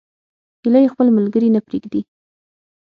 هیلۍ 0.61 0.85
خپل 0.93 1.07
ملګري 1.17 1.49
نه 1.55 1.59
پرېږدي 1.67 2.01